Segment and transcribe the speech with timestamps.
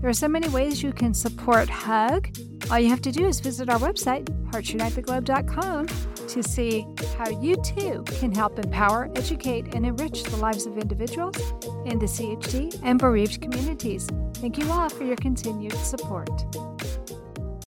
[0.00, 2.34] There are so many ways you can support HUG.
[2.70, 5.88] All you have to do is visit our website, heartsunitetheglobe.com,
[6.28, 6.86] to see
[7.18, 11.36] how you too can help empower, educate, and enrich the lives of individuals
[11.84, 14.08] in the CHD and bereaved communities.
[14.36, 16.30] Thank you all for your continued support.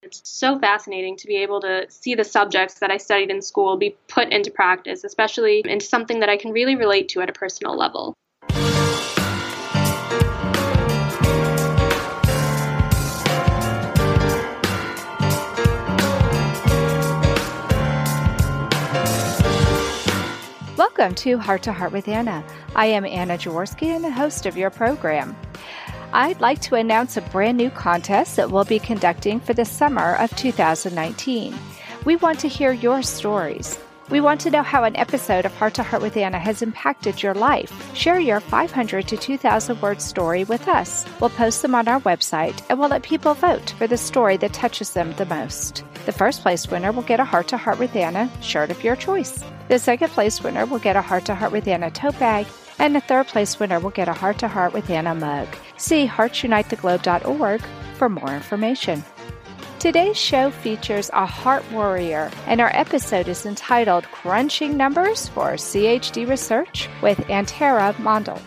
[0.01, 3.77] It's so fascinating to be able to see the subjects that I studied in school
[3.77, 7.33] be put into practice, especially into something that I can really relate to at a
[7.33, 8.15] personal level.
[21.03, 22.45] Welcome to Heart to Heart with Anna.
[22.77, 25.35] I am Anna Jaworski and the host of your program.
[26.13, 30.15] I'd like to announce a brand new contest that we'll be conducting for the summer
[30.15, 31.53] of 2019.
[32.05, 33.77] We want to hear your stories.
[34.09, 37.21] We want to know how an episode of Heart to Heart with Anna has impacted
[37.21, 37.93] your life.
[37.93, 41.05] Share your 500 to 2,000 word story with us.
[41.19, 44.53] We'll post them on our website and we'll let people vote for the story that
[44.53, 45.83] touches them the most.
[46.05, 48.95] The first place winner will get a Heart to Heart with Anna shirt of your
[48.95, 49.43] choice.
[49.69, 52.45] The second place winner will get a Heart to Heart with Anna tote bag.
[52.79, 55.47] And the third place winner will get a Heart to Heart with Anna mug.
[55.77, 57.61] See heartsunitetheglobe.org
[57.95, 59.03] for more information.
[59.79, 66.27] Today's show features a heart warrior, and our episode is entitled Crunching Numbers for CHD
[66.27, 68.41] Research with Antara Mondal.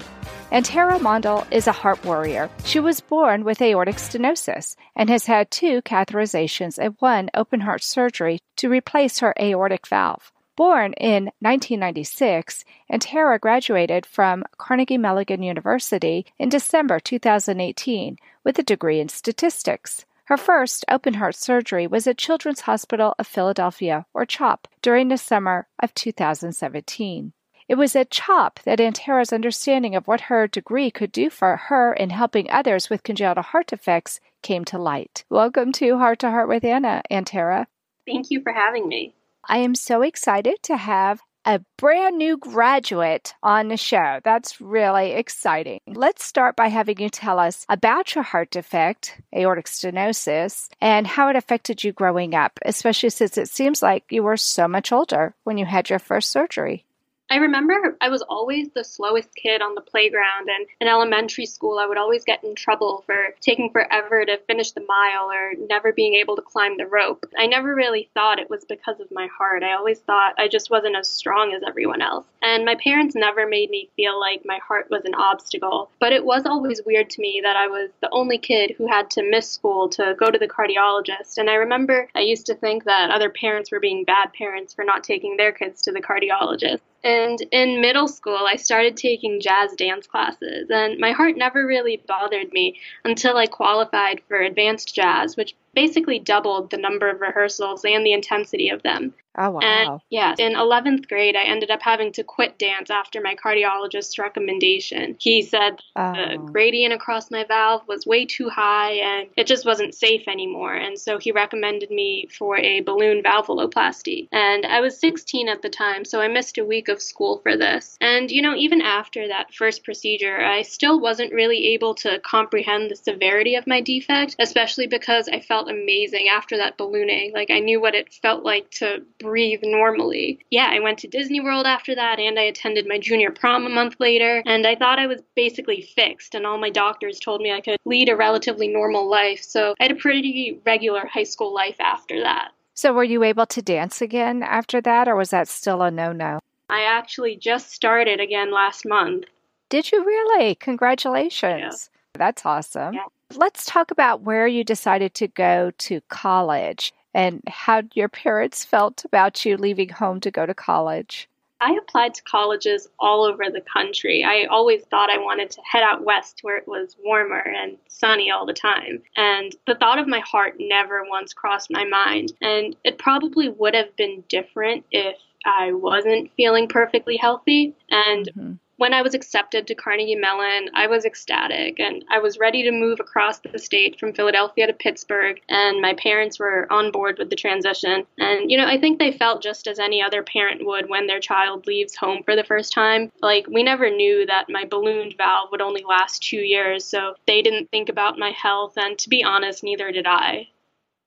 [0.52, 2.48] Antara Mondal is a heart warrior.
[2.64, 7.83] She was born with aortic stenosis and has had two catheterizations and one open heart
[7.83, 10.33] surgery to replace her aortic valve.
[10.55, 19.01] Born in 1996, Antara graduated from Carnegie Mellon University in December 2018 with a degree
[19.01, 20.06] in statistics.
[20.27, 25.18] Her first open heart surgery was at Children's Hospital of Philadelphia, or CHOP, during the
[25.18, 27.33] summer of 2017.
[27.69, 31.93] It was at CHOP that Antara's understanding of what her degree could do for her
[31.93, 35.25] in helping others with congenital heart defects came to light.
[35.31, 37.67] Welcome to Heart to Heart with Anna, Antara.
[38.07, 39.17] Thank you for having me.
[39.49, 44.21] I am so excited to have a brand new graduate on the show.
[44.23, 45.81] That's really exciting.
[45.89, 51.31] Let's start by having you tell us about your heart defect, aortic stenosis, and how
[51.31, 55.35] it affected you growing up, especially since it seems like you were so much older
[55.43, 56.85] when you had your first surgery.
[57.29, 61.79] I remember I was always the slowest kid on the playground, and in elementary school,
[61.79, 65.92] I would always get in trouble for taking forever to finish the mile or never
[65.92, 67.27] being able to climb the rope.
[67.36, 69.65] I never really thought it was because of my heart.
[69.65, 72.27] I always thought I just wasn't as strong as everyone else.
[72.42, 76.25] And my parents never made me feel like my heart was an obstacle, but it
[76.25, 79.51] was always weird to me that I was the only kid who had to miss
[79.51, 81.39] school to go to the cardiologist.
[81.39, 84.85] And I remember I used to think that other parents were being bad parents for
[84.85, 86.81] not taking their kids to the cardiologist.
[87.06, 92.02] And in middle school, I started taking jazz dance classes, and my heart never really
[92.05, 97.85] bothered me until I qualified for advanced jazz, which basically doubled the number of rehearsals
[97.85, 99.14] and the intensity of them.
[99.39, 99.61] Oh, wow.
[99.61, 104.19] And yeah, in 11th grade, I ended up having to quit dance after my cardiologist's
[104.19, 105.17] recommendation.
[105.20, 106.13] He said oh.
[106.13, 110.75] the gradient across my valve was way too high and it just wasn't safe anymore.
[110.75, 114.29] And so he recommended me for a balloon valvuloplasty.
[114.33, 117.57] And I was 16 at the time, so I missed a week of school for
[117.57, 117.98] this.
[118.01, 122.91] And, you know, even after that first procedure, I still wasn't really able to comprehend
[122.91, 127.33] the severity of my defect, especially because I felt amazing after that ballooning.
[127.33, 130.41] Like, I knew what it felt like to breathe normally.
[130.50, 133.71] Yeah, I went to Disney World after that and I attended my junior prom a
[133.71, 134.43] month later.
[134.47, 137.79] And I thought I was basically fixed, and all my doctors told me I could
[137.85, 139.43] lead a relatively normal life.
[139.43, 142.53] So I had a pretty regular high school life after that.
[142.75, 146.12] So, were you able to dance again after that, or was that still a no
[146.12, 146.41] no?
[146.69, 149.25] I actually just started again last month.
[149.71, 150.57] Did you really?
[150.57, 151.91] Congratulations.
[151.91, 152.19] Yeah.
[152.19, 152.95] That's awesome.
[152.95, 153.07] Yeah.
[153.34, 159.05] Let's talk about where you decided to go to college and how your parents felt
[159.05, 161.28] about you leaving home to go to college.
[161.61, 164.23] I applied to colleges all over the country.
[164.23, 168.31] I always thought I wanted to head out west where it was warmer and sunny
[168.31, 169.02] all the time.
[169.17, 172.34] And the thought of my heart never once crossed my mind.
[172.43, 177.75] And it probably would have been different if I wasn't feeling perfectly healthy.
[177.90, 178.52] And mm-hmm.
[178.76, 182.70] When I was accepted to Carnegie Mellon, I was ecstatic and I was ready to
[182.70, 185.40] move across the state from Philadelphia to Pittsburgh.
[185.49, 188.06] And my parents were on board with the transition.
[188.19, 191.20] And, you know, I think they felt just as any other parent would when their
[191.20, 193.11] child leaves home for the first time.
[193.23, 197.43] Like, we never knew that my ballooned valve would only last two years, so they
[197.43, 198.75] didn't think about my health.
[198.76, 200.49] And to be honest, neither did I.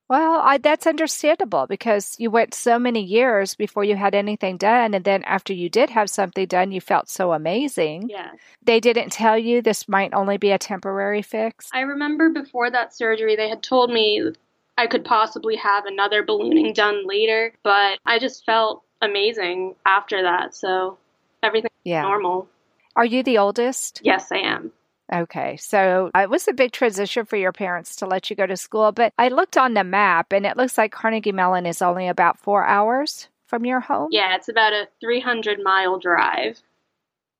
[0.09, 4.95] Well, I, that's understandable because you went so many years before you had anything done.
[4.95, 8.09] And then after you did have something done, you felt so amazing.
[8.09, 8.31] Yeah.
[8.63, 11.69] They didn't tell you this might only be a temporary fix?
[11.71, 14.31] I remember before that surgery, they had told me
[14.79, 20.55] I could possibly have another ballooning done later, but I just felt amazing after that.
[20.55, 20.97] So
[21.43, 22.01] everything yeah.
[22.01, 22.47] normal.
[22.95, 24.01] Are you the oldest?
[24.03, 24.71] Yes, I am.
[25.11, 28.55] Okay, so it was a big transition for your parents to let you go to
[28.55, 32.07] school, but I looked on the map and it looks like Carnegie Mellon is only
[32.07, 34.09] about four hours from your home.
[34.11, 36.61] Yeah, it's about a 300 mile drive.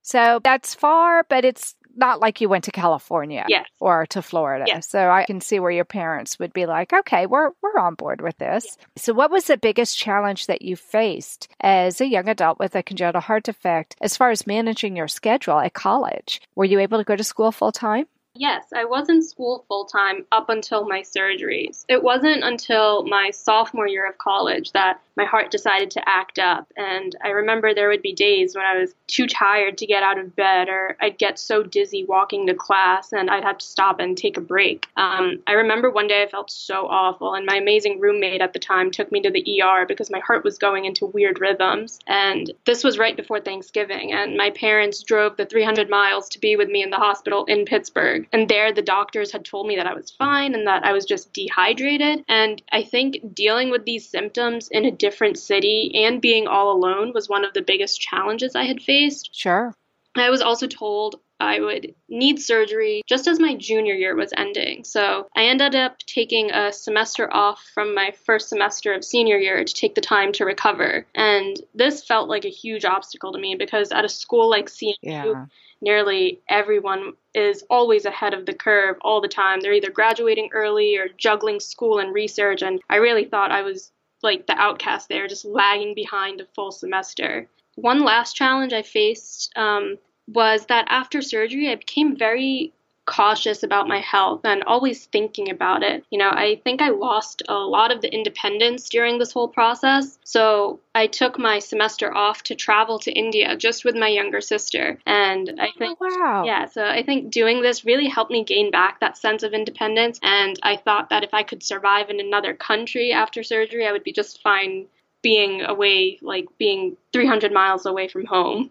[0.01, 3.65] So that's far, but it's not like you went to California yes.
[3.79, 4.65] or to Florida.
[4.67, 4.89] Yes.
[4.89, 8.21] So I can see where your parents would be like, okay, we're we're on board
[8.21, 8.65] with this.
[8.65, 8.87] Yes.
[8.97, 12.83] So what was the biggest challenge that you faced as a young adult with a
[12.83, 16.41] congenital heart defect as far as managing your schedule at college?
[16.55, 18.05] Were you able to go to school full time?
[18.35, 21.83] Yes, I was in school full time up until my surgeries.
[21.89, 26.71] It wasn't until my sophomore year of college that my heart decided to act up.
[26.77, 30.17] And I remember there would be days when I was too tired to get out
[30.17, 33.99] of bed, or I'd get so dizzy walking to class and I'd have to stop
[33.99, 34.87] and take a break.
[34.95, 38.59] Um, I remember one day I felt so awful, and my amazing roommate at the
[38.59, 41.99] time took me to the ER because my heart was going into weird rhythms.
[42.07, 46.55] And this was right before Thanksgiving, and my parents drove the 300 miles to be
[46.55, 48.25] with me in the hospital in Pittsburgh.
[48.31, 51.03] And there, the doctors had told me that I was fine and that I was
[51.03, 52.23] just dehydrated.
[52.29, 56.71] And I think dealing with these symptoms in a different different city and being all
[56.71, 59.29] alone was one of the biggest challenges I had faced.
[59.33, 59.73] Sure.
[60.15, 64.83] I was also told I would need surgery just as my junior year was ending.
[64.83, 69.63] So I ended up taking a semester off from my first semester of senior year
[69.63, 71.05] to take the time to recover.
[71.15, 74.95] And this felt like a huge obstacle to me because at a school like CMU,
[75.01, 75.45] yeah.
[75.81, 79.61] nearly everyone is always ahead of the curve all the time.
[79.61, 82.61] They're either graduating early or juggling school and research.
[82.61, 83.91] And I really thought I was
[84.23, 87.49] like the outcast there, just lagging behind a full semester.
[87.75, 92.73] One last challenge I faced um, was that after surgery, I became very
[93.09, 96.05] cautious about my health and always thinking about it.
[96.11, 100.19] You know, I think I lost a lot of the independence during this whole process.
[100.23, 104.99] So I took my semester off to travel to India just with my younger sister.
[105.07, 106.43] And I oh, think, oh, wow.
[106.45, 110.19] yeah, so I think doing this really helped me gain back that sense of independence.
[110.21, 114.03] And I thought that if I could survive in another country after surgery, I would
[114.03, 114.85] be just fine
[115.23, 118.69] being away, like being 300 miles away from home.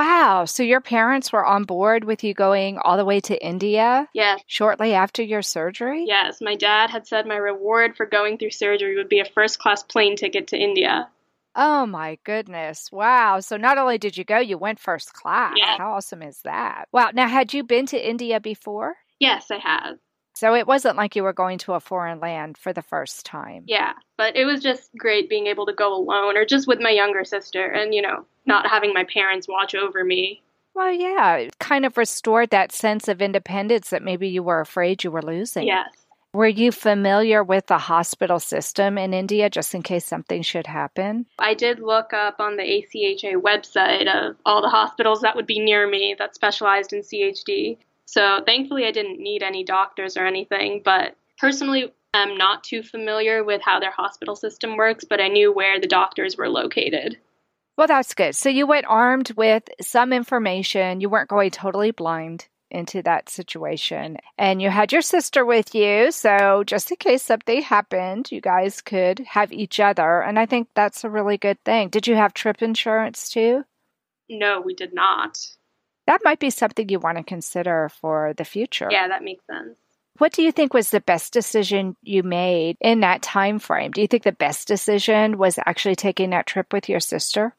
[0.00, 0.46] Wow.
[0.46, 4.08] So your parents were on board with you going all the way to India?
[4.14, 4.40] Yes.
[4.46, 6.06] Shortly after your surgery?
[6.08, 6.40] Yes.
[6.40, 9.82] My dad had said my reward for going through surgery would be a first class
[9.82, 11.10] plane ticket to India.
[11.54, 12.90] Oh my goodness.
[12.90, 13.40] Wow.
[13.40, 15.56] So not only did you go, you went first class.
[15.58, 15.76] Yeah.
[15.76, 16.86] How awesome is that?
[16.92, 17.10] Wow.
[17.12, 18.96] Now, had you been to India before?
[19.18, 19.98] Yes, I have.
[20.34, 23.64] So it wasn't like you were going to a foreign land for the first time.
[23.66, 26.90] Yeah, but it was just great being able to go alone or just with my
[26.90, 30.42] younger sister and, you know, not having my parents watch over me.
[30.74, 35.04] Well, yeah, it kind of restored that sense of independence that maybe you were afraid
[35.04, 35.66] you were losing.
[35.66, 35.88] Yes.
[36.32, 41.26] Were you familiar with the hospital system in India just in case something should happen?
[41.40, 45.58] I did look up on the ACHA website of all the hospitals that would be
[45.58, 47.78] near me that specialized in CHD.
[48.10, 53.44] So thankfully, I didn't need any doctors or anything, but personally, I'm not too familiar
[53.44, 57.18] with how their hospital system works, but I knew where the doctors were located.
[57.78, 58.34] Well, that's good.
[58.34, 61.00] So you went armed with some information.
[61.00, 64.16] You weren't going totally blind into that situation.
[64.36, 66.10] And you had your sister with you.
[66.10, 70.20] So just in case something happened, you guys could have each other.
[70.20, 71.90] And I think that's a really good thing.
[71.90, 73.62] Did you have trip insurance too?
[74.28, 75.38] No, we did not
[76.10, 78.88] that might be something you want to consider for the future.
[78.90, 79.76] Yeah, that makes sense.
[80.18, 83.92] What do you think was the best decision you made in that time frame?
[83.92, 87.54] Do you think the best decision was actually taking that trip with your sister?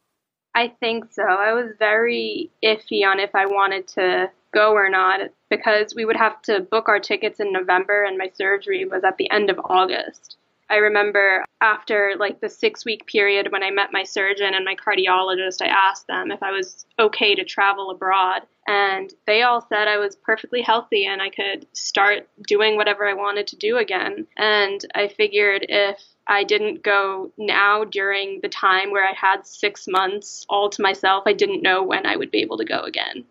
[0.53, 1.23] I think so.
[1.23, 6.17] I was very iffy on if I wanted to go or not because we would
[6.17, 9.61] have to book our tickets in November and my surgery was at the end of
[9.63, 10.35] August.
[10.71, 14.75] I remember after like the six week period when I met my surgeon and my
[14.75, 18.43] cardiologist, I asked them if I was okay to travel abroad.
[18.67, 23.13] And they all said I was perfectly healthy and I could start doing whatever I
[23.13, 24.25] wanted to do again.
[24.37, 29.87] And I figured if I didn't go now during the time where I had six
[29.89, 33.25] months all to myself, I didn't know when I would be able to go again.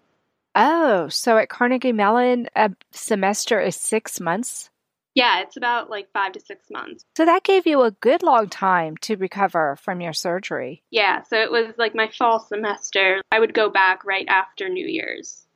[0.55, 4.70] Oh, so at Carnegie Mellon, a semester is six months?
[5.14, 7.05] Yeah, it's about like five to six months.
[7.17, 10.83] So that gave you a good long time to recover from your surgery.
[10.90, 13.21] Yeah, so it was like my fall semester.
[13.33, 15.47] I would go back right after New Year's.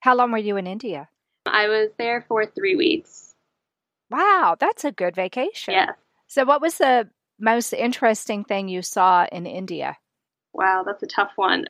[0.00, 1.08] How long were you in India?
[1.46, 3.34] I was there for three weeks.
[4.10, 5.74] Wow, that's a good vacation.
[5.74, 5.92] Yeah.
[6.28, 7.08] So, what was the
[7.38, 9.96] most interesting thing you saw in India?
[10.52, 11.66] Wow, that's a tough one.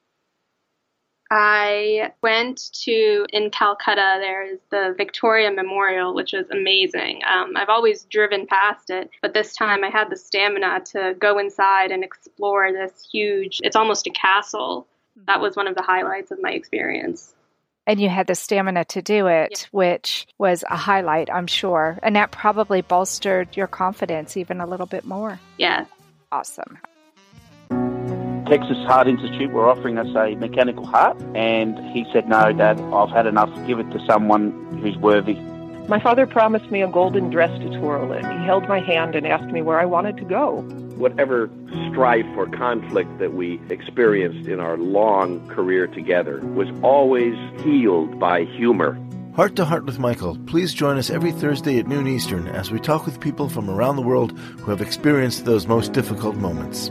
[1.36, 4.18] I went to in Calcutta.
[4.20, 7.22] There is the Victoria Memorial, which was amazing.
[7.28, 11.38] Um, I've always driven past it, but this time I had the stamina to go
[11.38, 13.60] inside and explore this huge.
[13.64, 14.86] It's almost a castle.
[15.26, 17.34] That was one of the highlights of my experience.
[17.84, 21.98] And you had the stamina to do it, which was a highlight, I'm sure.
[22.04, 25.40] And that probably bolstered your confidence even a little bit more.
[25.58, 25.86] Yeah.
[26.30, 26.78] Awesome.
[28.46, 33.10] Texas Heart Institute were offering us a mechanical heart, and he said, No, Dad, I've
[33.10, 33.48] had enough.
[33.66, 35.34] Give it to someone who's worthy.
[35.88, 38.22] My father promised me a golden dress to twirl in.
[38.22, 40.62] He held my hand and asked me where I wanted to go.
[40.96, 41.50] Whatever
[41.90, 48.44] strife or conflict that we experienced in our long career together was always healed by
[48.44, 48.98] humor.
[49.36, 50.38] Heart to Heart with Michael.
[50.46, 53.96] Please join us every Thursday at noon Eastern as we talk with people from around
[53.96, 56.90] the world who have experienced those most difficult moments.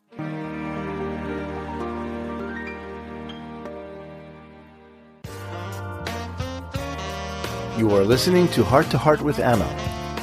[7.81, 9.65] You are listening to Heart to Heart with Anna.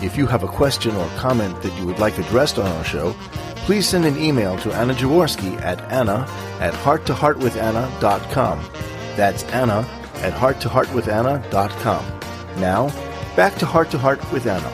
[0.00, 3.16] If you have a question or comment that you would like addressed on our show,
[3.66, 6.24] please send an email to Anna Jaworski at anna
[6.60, 8.60] at hearttoheartwithanna.com.
[9.16, 9.80] That's Anna
[10.18, 12.20] at hearttoheartwithanna.com.
[12.60, 12.90] Now,
[13.34, 14.72] back to Heart to Heart with Anna.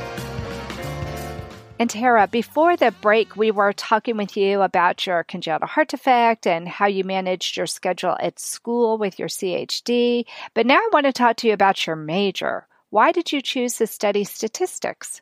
[1.81, 6.69] Antara, before the break, we were talking with you about your congenital heart defect and
[6.69, 10.27] how you managed your schedule at school with your CHD.
[10.53, 12.67] But now I want to talk to you about your major.
[12.95, 15.21] Why did you choose to study statistics?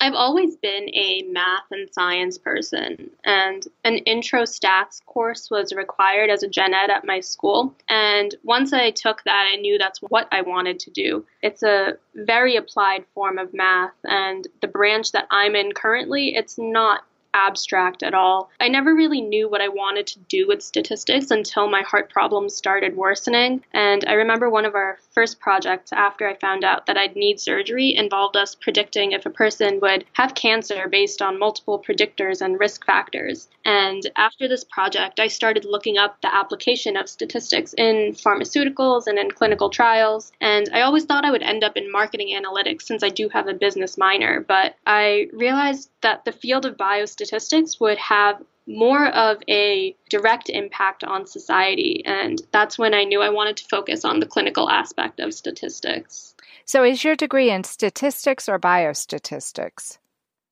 [0.00, 6.30] I've always been a math and science person, and an intro stats course was required
[6.30, 7.74] as a gen ed at my school.
[7.90, 11.26] And once I took that, I knew that's what I wanted to do.
[11.42, 16.56] It's a very applied form of math, and the branch that I'm in currently, it's
[16.56, 18.50] not abstract at all.
[18.60, 22.54] I never really knew what I wanted to do with statistics until my heart problems
[22.54, 23.62] started worsening.
[23.72, 27.40] And I remember one of our first projects after I found out that I'd need
[27.40, 32.58] surgery involved us predicting if a person would have cancer based on multiple predictors and
[32.58, 33.48] risk factors.
[33.64, 39.18] And after this project, I started looking up the application of statistics in pharmaceuticals and
[39.18, 40.32] in clinical trials.
[40.40, 43.48] And I always thought I would end up in marketing analytics since I do have
[43.48, 47.23] a business minor, but I realized that the field of biostatistics
[47.80, 52.02] would have more of a direct impact on society.
[52.06, 56.34] And that's when I knew I wanted to focus on the clinical aspect of statistics.
[56.64, 59.98] So, is your degree in statistics or biostatistics?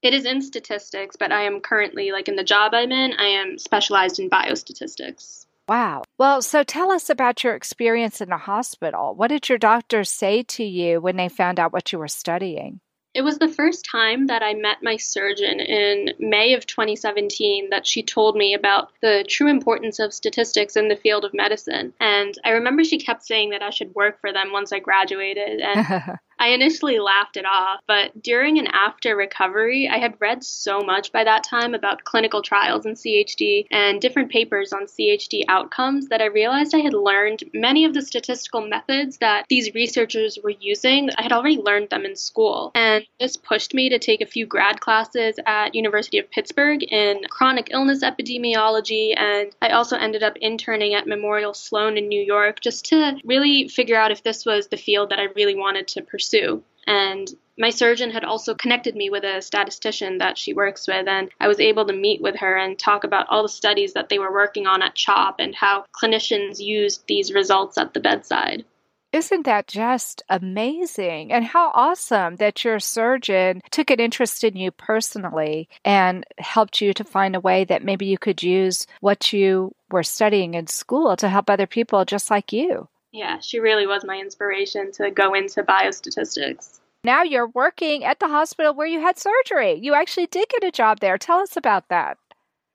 [0.03, 3.27] It is in statistics, but I am currently, like in the job I'm in, I
[3.27, 5.47] am specialized in biostatistics.
[5.69, 6.03] Wow.
[6.19, 9.15] Well, so tell us about your experience in the hospital.
[9.15, 12.81] What did your doctors say to you when they found out what you were studying?
[13.15, 17.87] It was the first time that I met my surgeon in May of 2017 that
[17.87, 21.93] she told me about the true importance of statistics in the field of medicine.
[22.01, 25.61] And I remember she kept saying that I should work for them once I graduated.
[25.61, 30.81] And I initially laughed it off, but during and after recovery, I had read so
[30.81, 36.09] much by that time about clinical trials in CHD and different papers on CHD outcomes
[36.09, 40.55] that I realized I had learned many of the statistical methods that these researchers were
[40.59, 41.11] using.
[41.17, 44.45] I had already learned them in school, and this pushed me to take a few
[44.47, 50.37] grad classes at University of Pittsburgh in chronic illness epidemiology, and I also ended up
[50.39, 54.67] interning at Memorial Sloan in New York just to really figure out if this was
[54.67, 56.63] the field that I really wanted to pursue pursue.
[56.87, 61.31] And my surgeon had also connected me with a statistician that she works with, and
[61.39, 64.19] I was able to meet with her and talk about all the studies that they
[64.19, 68.65] were working on at CHOP and how clinicians used these results at the bedside.
[69.13, 71.33] Isn't that just amazing?
[71.33, 76.95] And how awesome that your surgeon took an interest in you personally and helped you
[76.95, 81.15] to find a way that maybe you could use what you were studying in school
[81.17, 82.89] to help other people just like you.
[83.13, 86.81] Yeah, she really was my inspiration to go into biostatistics.
[87.05, 89.75] Now you're working at the hospital where you had surgery.
[89.75, 91.19] You actually did get a job there.
[91.19, 92.17] Tell us about that.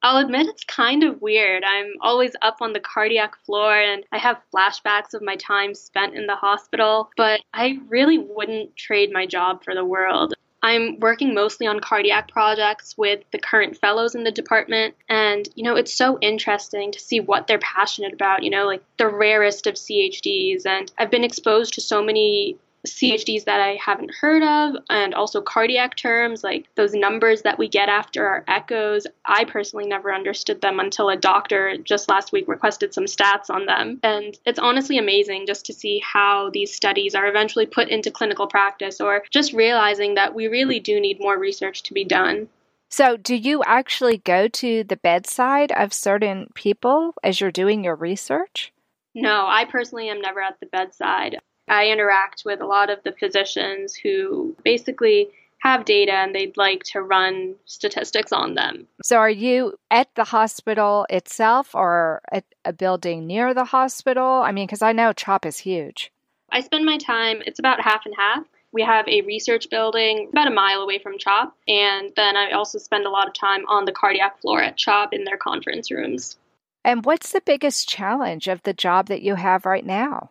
[0.03, 1.63] I'll admit it's kind of weird.
[1.65, 6.13] I'm always up on the cardiac floor and I have flashbacks of my time spent
[6.13, 10.33] in the hospital, but I really wouldn't trade my job for the world.
[10.61, 14.95] I'm working mostly on cardiac projects with the current fellows in the department.
[15.07, 18.83] And, you know, it's so interesting to see what they're passionate about, you know, like
[18.97, 20.65] the rarest of CHDs.
[20.65, 22.57] And I've been exposed to so many
[22.93, 27.67] CHDs that I haven't heard of, and also cardiac terms like those numbers that we
[27.67, 29.07] get after our echoes.
[29.25, 33.65] I personally never understood them until a doctor just last week requested some stats on
[33.65, 33.99] them.
[34.03, 38.47] And it's honestly amazing just to see how these studies are eventually put into clinical
[38.47, 42.49] practice or just realizing that we really do need more research to be done.
[42.89, 47.95] So, do you actually go to the bedside of certain people as you're doing your
[47.95, 48.71] research?
[49.13, 51.37] No, I personally am never at the bedside.
[51.67, 56.83] I interact with a lot of the physicians who basically have data and they'd like
[56.83, 58.87] to run statistics on them.
[59.03, 64.25] So, are you at the hospital itself or at a building near the hospital?
[64.25, 66.11] I mean, because I know CHOP is huge.
[66.51, 68.45] I spend my time, it's about half and half.
[68.71, 72.77] We have a research building about a mile away from CHOP, and then I also
[72.77, 76.37] spend a lot of time on the cardiac floor at CHOP in their conference rooms.
[76.83, 80.29] And what's the biggest challenge of the job that you have right now?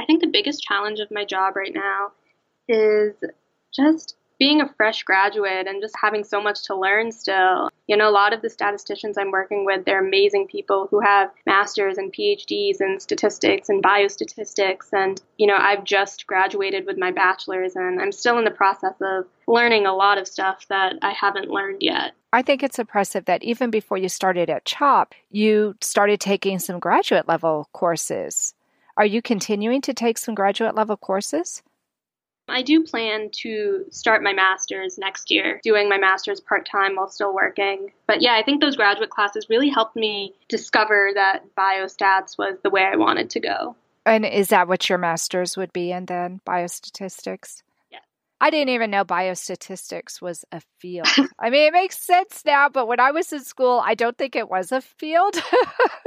[0.00, 2.12] I think the biggest challenge of my job right now
[2.68, 3.14] is
[3.74, 7.70] just being a fresh graduate and just having so much to learn still.
[7.86, 11.30] You know, a lot of the statisticians I'm working with, they're amazing people who have
[11.46, 14.92] masters and PhDs in statistics and biostatistics.
[14.92, 18.94] And, you know, I've just graduated with my bachelor's and I'm still in the process
[19.00, 22.12] of learning a lot of stuff that I haven't learned yet.
[22.32, 26.78] I think it's impressive that even before you started at CHOP, you started taking some
[26.78, 28.52] graduate level courses.
[28.96, 31.62] Are you continuing to take some graduate level courses?
[32.48, 37.08] I do plan to start my master's next year, doing my master's part time while
[37.08, 37.92] still working.
[38.06, 42.70] But yeah, I think those graduate classes really helped me discover that biostats was the
[42.70, 43.76] way I wanted to go.
[44.06, 47.62] And is that what your master's would be in then, biostatistics?
[48.40, 51.08] I didn't even know biostatistics was a field.
[51.38, 54.36] I mean, it makes sense now, but when I was in school, I don't think
[54.36, 55.36] it was a field.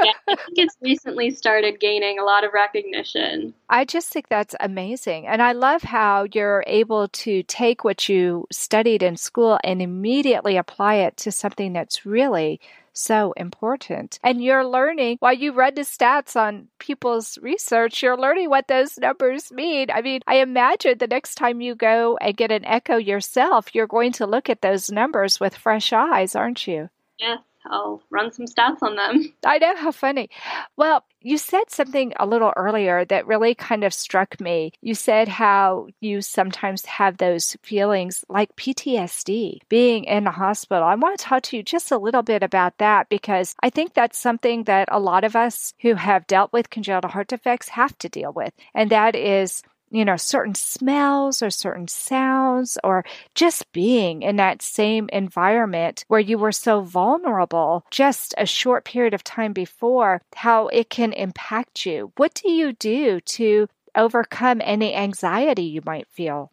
[0.03, 3.53] yeah, I think it's recently started gaining a lot of recognition.
[3.69, 5.25] I just think that's amazing.
[5.25, 10.57] And I love how you're able to take what you studied in school and immediately
[10.57, 12.59] apply it to something that's really
[12.99, 14.19] so important.
[14.23, 18.97] And you're learning while you read the stats on people's research, you're learning what those
[18.97, 19.89] numbers mean.
[19.91, 23.87] I mean, I imagine the next time you go and get an echo yourself, you're
[23.87, 26.89] going to look at those numbers with fresh eyes, aren't you?
[27.19, 27.39] Yes.
[27.69, 29.33] I'll run some stats on them.
[29.45, 30.29] I know how funny.
[30.75, 34.71] Well, you said something a little earlier that really kind of struck me.
[34.81, 40.83] You said how you sometimes have those feelings like PTSD being in a hospital.
[40.83, 43.93] I want to talk to you just a little bit about that because I think
[43.93, 47.97] that's something that a lot of us who have dealt with congenital heart defects have
[47.99, 48.53] to deal with.
[48.73, 53.03] And that is you know, certain smells or certain sounds or
[53.35, 59.13] just being in that same environment where you were so vulnerable just a short period
[59.13, 62.11] of time before, how it can impact you.
[62.17, 66.51] What do you do to overcome any anxiety you might feel?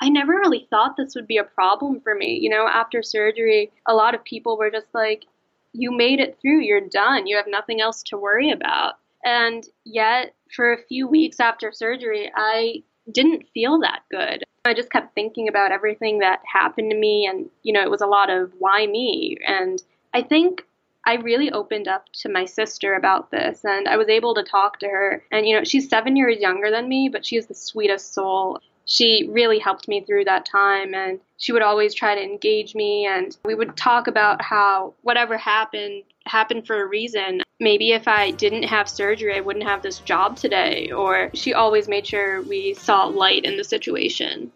[0.00, 2.38] I never really thought this would be a problem for me.
[2.40, 5.24] You know, after surgery, a lot of people were just like,
[5.72, 8.94] you made it through, you're done, you have nothing else to worry about.
[9.24, 14.44] And yet, for a few weeks after surgery, I didn't feel that good.
[14.66, 18.00] I just kept thinking about everything that happened to me, and, you know, it was
[18.00, 19.36] a lot of why me?
[19.46, 19.82] And
[20.12, 20.66] I think
[21.06, 24.78] I really opened up to my sister about this, and I was able to talk
[24.80, 25.22] to her.
[25.32, 28.60] And, you know, she's seven years younger than me, but she is the sweetest soul
[28.86, 33.06] she really helped me through that time and she would always try to engage me
[33.06, 37.42] and we would talk about how whatever happened happened for a reason.
[37.60, 40.90] Maybe if i didn't have surgery i wouldn't have this job today.
[40.90, 44.50] Or she always made sure we saw light in the situation.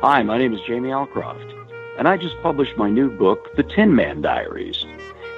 [0.00, 1.54] Hi my name is jamie alcroft
[1.98, 4.84] and i just published my new book the tin man diaries.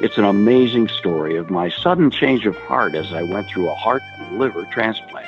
[0.00, 3.74] It's an amazing story of my sudden change of heart as i went through a
[3.74, 5.26] heart and liver transplant.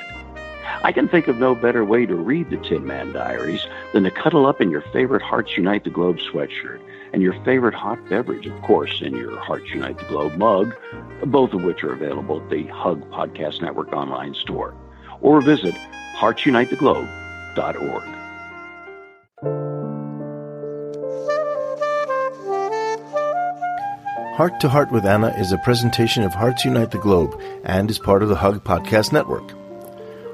[0.83, 4.11] I can think of no better way to read the Tin Man Diaries than to
[4.11, 6.81] cuddle up in your favorite Hearts Unite the Globe sweatshirt
[7.13, 10.75] and your favorite hot beverage, of course, in your Hearts Unite the Globe mug,
[11.25, 14.75] both of which are available at the Hug Podcast Network online store.
[15.21, 15.75] Or visit
[16.17, 18.03] heartsunitetheglobe.org.
[24.35, 27.99] Heart to Heart with Anna is a presentation of Hearts Unite the Globe and is
[27.99, 29.62] part of the Hug Podcast Network.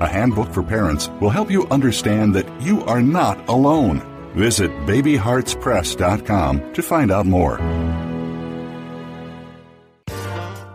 [0.00, 4.02] a handbook for parents, will help you understand that you are not alone.
[4.34, 7.58] Visit babyheartspress.com to find out more.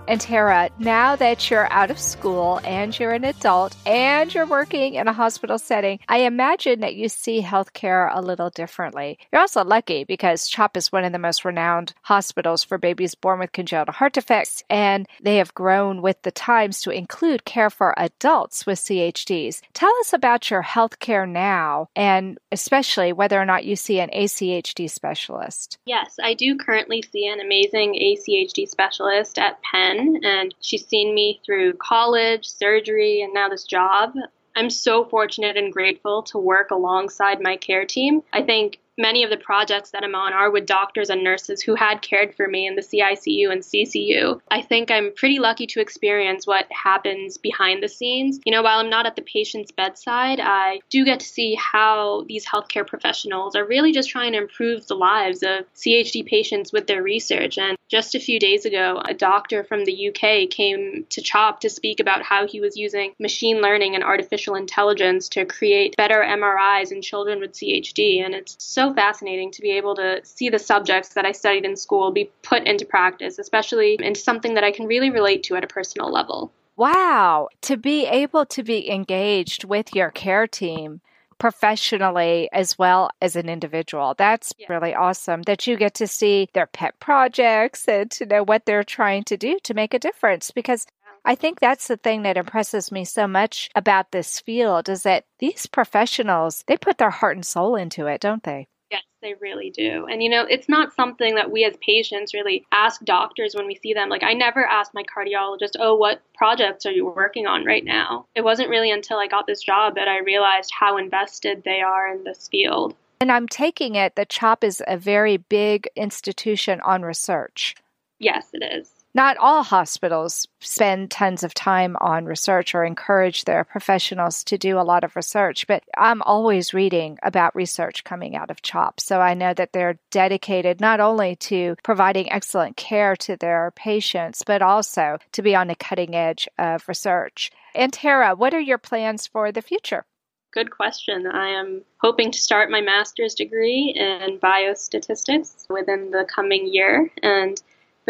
[0.09, 5.07] Antara, now that you're out of school and you're an adult and you're working in
[5.07, 9.19] a hospital setting, I imagine that you see healthcare a little differently.
[9.31, 13.37] You're also lucky because CHOP is one of the most renowned hospitals for babies born
[13.37, 17.93] with congenital heart defects, and they have grown with the times to include care for
[17.95, 19.61] adults with CHDs.
[19.75, 24.89] Tell us about your healthcare now and especially whether or not you see an ACHD
[24.89, 25.77] specialist.
[25.85, 31.41] Yes, I do currently see an amazing ACHD specialist at Penn and she's seen me
[31.45, 34.13] through college, surgery, and now this job.
[34.55, 38.21] I'm so fortunate and grateful to work alongside my care team.
[38.33, 41.73] I think many of the projects that I'm on are with doctors and nurses who
[41.73, 44.41] had cared for me in the CICU and CCU.
[44.51, 48.39] I think I'm pretty lucky to experience what happens behind the scenes.
[48.45, 52.25] You know, while I'm not at the patient's bedside, I do get to see how
[52.27, 56.87] these healthcare professionals are really just trying to improve the lives of CHD patients with
[56.87, 57.57] their research.
[57.57, 61.69] And just a few days ago, a doctor from the UK came to CHOP to
[61.69, 66.91] speak about how he was using machine learning and artificial intelligence to create better MRIs
[66.91, 68.23] in children with CHD.
[68.23, 71.75] And it's so fascinating to be able to see the subjects that I studied in
[71.75, 75.63] school be put into practice, especially into something that I can really relate to at
[75.63, 76.51] a personal level.
[76.75, 81.01] Wow, to be able to be engaged with your care team
[81.39, 84.13] professionally as well as an individual.
[84.17, 84.67] That's yeah.
[84.69, 88.83] really awesome that you get to see their pet projects and to know what they're
[88.83, 90.85] trying to do to make a difference because
[91.25, 95.25] I think that's the thing that impresses me so much about this field is that
[95.39, 98.67] these professionals, they put their heart and soul into it, don't they?
[98.91, 100.07] Yes, they really do.
[100.07, 103.75] And you know, it's not something that we as patients really ask doctors when we
[103.75, 104.09] see them.
[104.09, 108.25] Like I never asked my cardiologist, "Oh, what projects are you working on right now?"
[108.35, 112.11] It wasn't really until I got this job that I realized how invested they are
[112.11, 112.95] in this field.
[113.21, 117.75] And I'm taking it that CHOP is a very big institution on research.
[118.19, 123.63] Yes, it is not all hospitals spend tons of time on research or encourage their
[123.63, 128.51] professionals to do a lot of research, but I'm always reading about research coming out
[128.51, 128.99] of CHOP.
[128.99, 134.43] So I know that they're dedicated not only to providing excellent care to their patients,
[134.45, 137.51] but also to be on the cutting edge of research.
[137.75, 140.05] Antara, what are your plans for the future?
[140.51, 141.27] Good question.
[141.27, 147.11] I am hoping to start my master's degree in biostatistics within the coming year.
[147.21, 147.61] And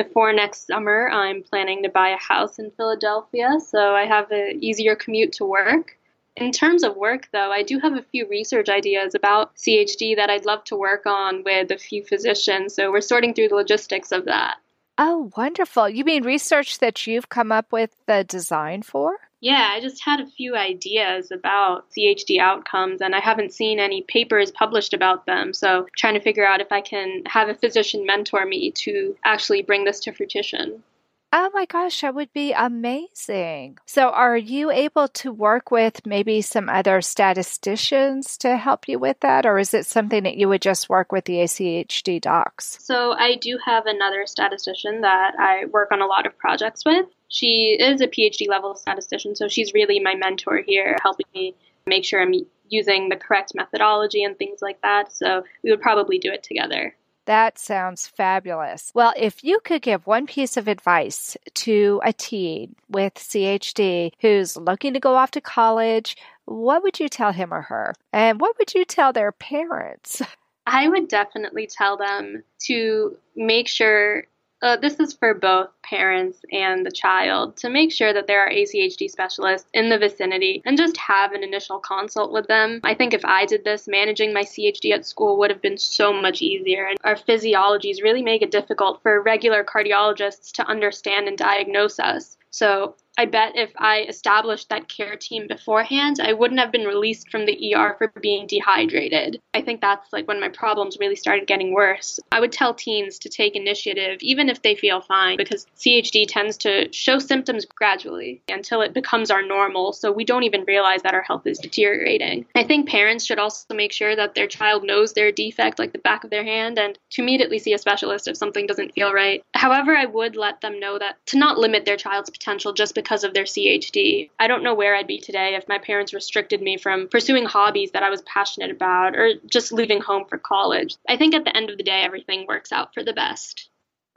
[0.03, 4.63] before next summer, I'm planning to buy a house in Philadelphia, so I have an
[4.63, 5.97] easier commute to work.
[6.37, 10.29] In terms of work, though, I do have a few research ideas about CHD that
[10.29, 14.13] I'd love to work on with a few physicians, so we're sorting through the logistics
[14.13, 14.55] of that.
[14.97, 15.89] Oh, wonderful.
[15.89, 19.17] You mean research that you've come up with the design for?
[19.41, 24.01] Yeah, I just had a few ideas about CHD outcomes, and I haven't seen any
[24.01, 25.53] papers published about them.
[25.53, 29.61] So, trying to figure out if I can have a physician mentor me to actually
[29.61, 30.83] bring this to fruition.
[31.31, 33.77] Oh my gosh, that would be amazing.
[33.85, 39.19] So, are you able to work with maybe some other statisticians to help you with
[39.19, 42.79] that, or is it something that you would just work with the ACHD docs?
[42.81, 47.05] So, I do have another statistician that I work on a lot of projects with.
[47.27, 51.53] She is a PhD level statistician, so she's really my mentor here, helping me
[51.85, 52.33] make sure I'm
[52.69, 55.11] using the correct methodology and things like that.
[55.11, 56.95] So we would probably do it together.
[57.29, 58.91] That sounds fabulous.
[58.95, 64.57] Well, if you could give one piece of advice to a teen with CHD who's
[64.57, 67.93] looking to go off to college, what would you tell him or her?
[68.11, 70.23] And what would you tell their parents?
[70.65, 74.25] I would definitely tell them to make sure
[74.61, 78.49] uh, this is for both parents and the child to make sure that there are
[78.49, 82.79] ACHD specialists in the vicinity and just have an initial consult with them.
[82.83, 86.11] I think if I did this, managing my CHD at school would have been so
[86.11, 86.85] much easier.
[86.85, 92.37] And our physiologies really make it difficult for regular cardiologists to understand and diagnose us.
[92.51, 97.29] So I bet if I established that care team beforehand, I wouldn't have been released
[97.29, 99.41] from the ER for being dehydrated.
[99.53, 102.21] I think that's like when my problems really started getting worse.
[102.31, 106.55] I would tell teens to take initiative, even if they feel fine, because CHD tends
[106.59, 111.13] to show symptoms gradually until it becomes our normal, so we don't even realize that
[111.13, 112.45] our health is deteriorating.
[112.55, 115.99] I think parents should also make sure that their child knows their defect like the
[115.99, 119.43] back of their hand and to immediately see a specialist if something doesn't feel right.
[119.53, 123.08] However, I would let them know that to not limit their child's potential just because
[123.09, 124.29] because of their CHD.
[124.39, 127.89] I don't know where I'd be today if my parents restricted me from pursuing hobbies
[127.91, 130.95] that I was passionate about or just leaving home for college.
[131.07, 133.69] I think at the end of the day, everything works out for the best.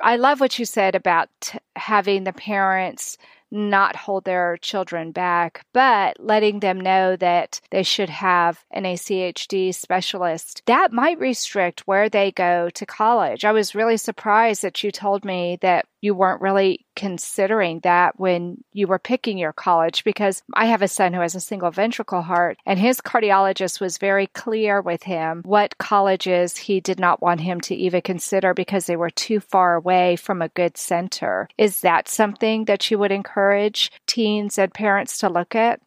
[0.02, 1.30] I love what you said about
[1.74, 3.16] having the parents
[3.52, 9.74] not hold their children back, but letting them know that they should have an ACHD
[9.74, 10.62] specialist.
[10.66, 13.44] That might restrict where they go to college.
[13.44, 18.62] I was really surprised that you told me that you weren't really considering that when
[18.72, 22.22] you were picking your college because I have a son who has a single ventricle
[22.22, 27.40] heart and his cardiologist was very clear with him what colleges he did not want
[27.40, 31.48] him to even consider because they were too far away from a good center.
[31.58, 35.80] Is that something that you would encourage teens and parents to look at?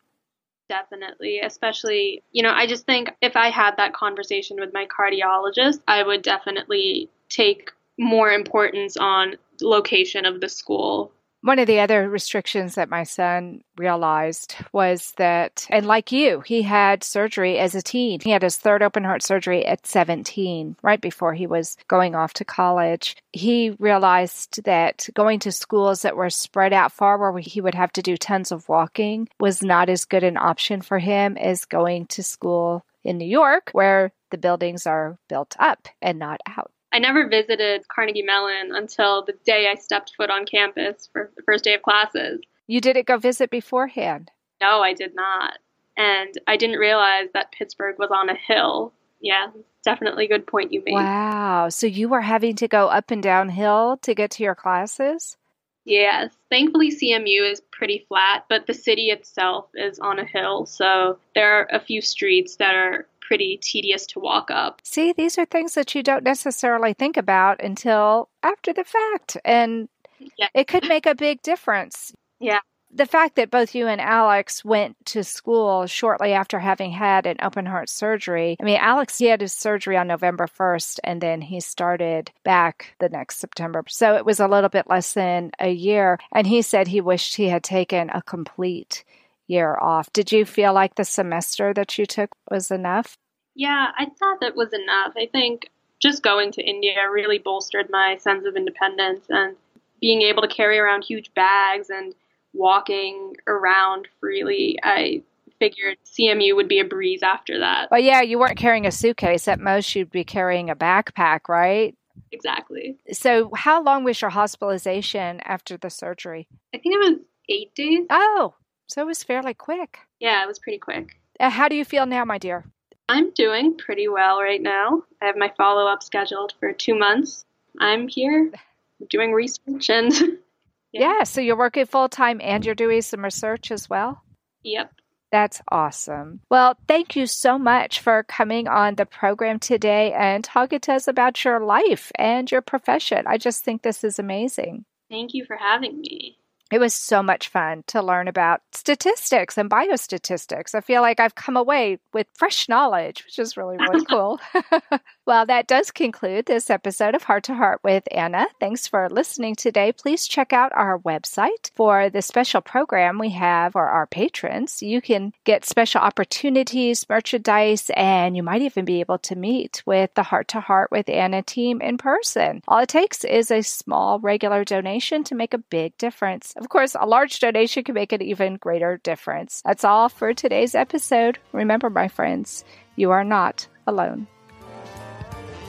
[0.68, 5.80] Definitely, especially, you know, I just think if I had that conversation with my cardiologist,
[5.88, 11.12] I would definitely take more importance on location of the school.
[11.46, 16.63] One of the other restrictions that my son realized was that, and like you, he
[16.63, 18.20] had surgery as a teen.
[18.20, 22.34] He had his third open heart surgery at 17, right before he was going off
[22.34, 23.15] to college.
[23.32, 27.94] He realized that going to schools that were spread out far, where he would have
[27.94, 32.08] to do tons of walking, was not as good an option for him as going
[32.08, 36.72] to school in New York, where the buildings are built up and not out.
[36.95, 41.43] I never visited Carnegie Mellon until the day I stepped foot on campus for the
[41.43, 42.39] first day of classes.
[42.67, 44.31] You didn't go visit beforehand?
[44.62, 45.55] No, I did not.
[45.97, 48.93] And I didn't realize that Pittsburgh was on a hill.
[49.19, 49.47] Yeah,
[49.84, 50.93] definitely a good point you made.
[50.93, 51.67] Wow.
[51.67, 55.36] So you were having to go up and down hill to get to your classes?
[55.84, 56.34] Yes.
[56.49, 60.65] Thankfully, CMU is pretty flat, but the city itself is on a hill.
[60.65, 64.82] So there are a few streets that are pretty tedious to walk up.
[64.84, 69.38] See, these are things that you don't necessarily think about until after the fact.
[69.44, 69.90] And
[70.38, 70.48] yeah.
[70.54, 72.14] it could make a big difference.
[72.40, 72.60] Yeah.
[72.94, 77.36] The fact that both you and Alex went to school shortly after having had an
[77.42, 78.56] open heart surgery.
[78.58, 82.96] I mean, Alex, he had his surgery on November 1st, and then he started back
[83.00, 83.84] the next September.
[83.90, 86.20] So it was a little bit less than a year.
[86.34, 89.04] And he said he wished he had taken a complete
[89.47, 90.12] year off.
[90.13, 93.17] Did you feel like the semester that you took was enough?
[93.55, 95.13] Yeah, I thought that was enough.
[95.17, 95.69] I think
[96.01, 99.55] just going to India really bolstered my sense of independence and
[100.01, 102.13] being able to carry around huge bags and
[102.53, 104.77] walking around freely.
[104.84, 105.23] I
[105.60, 107.89] figured CMU would be a breeze after that.
[107.91, 109.47] Well, yeah, you weren't carrying a suitcase.
[109.47, 111.95] At most, you'd be carrying a backpack, right?
[112.31, 112.97] Exactly.
[113.12, 116.47] So, how long was your hospitalization after the surgery?
[116.73, 118.05] I think it was eight days.
[118.10, 118.53] Oh,
[118.88, 120.00] so it was fairly quick.
[120.19, 121.19] Yeah, it was pretty quick.
[121.39, 122.65] Uh, how do you feel now, my dear?
[123.08, 125.04] I'm doing pretty well right now.
[125.21, 127.45] I have my follow up scheduled for two months.
[127.80, 128.52] I'm here
[129.10, 130.12] doing research and.
[130.91, 131.17] yeah.
[131.17, 134.21] yeah, so you're working full time and you're doing some research as well?
[134.63, 134.91] Yep.
[135.32, 136.39] That's awesome.
[136.50, 141.08] Well, thank you so much for coming on the program today and talking to us
[141.08, 143.26] about your life and your profession.
[143.28, 144.86] I just think this is amazing.
[145.10, 146.38] Thank you for having me.
[146.71, 150.73] It was so much fun to learn about statistics and biostatistics.
[150.73, 154.39] I feel like I've come away with fresh knowledge, which is really, really cool.
[155.28, 158.47] well, that does conclude this episode of Heart to Heart with Anna.
[158.60, 159.91] Thanks for listening today.
[159.91, 164.82] Please check out our website for the special program we have for our patrons.
[164.82, 170.12] You can get special opportunities, merchandise, and you might even be able to meet with
[170.15, 172.63] the Heart to Heart with Anna team in person.
[172.67, 176.55] All it takes is a small regular donation to make a big difference.
[176.58, 179.62] Of course, a large donation can make an even greater difference.
[179.65, 181.38] That's all for today's episode.
[181.52, 182.63] Remember, my friends,
[182.96, 184.28] you are not alone.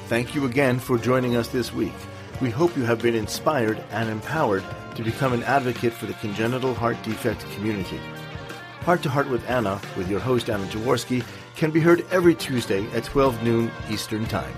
[0.06, 1.92] Thank you again for joining us this week.
[2.40, 4.62] We hope you have been inspired and empowered
[4.94, 7.98] to become an advocate for the congenital heart defect community.
[8.82, 11.24] Heart to Heart with Anna, with your host Anna Jaworski,
[11.56, 14.54] can be heard every Tuesday at 12 noon Eastern Time.